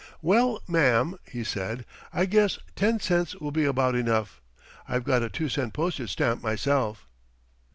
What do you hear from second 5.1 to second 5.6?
a two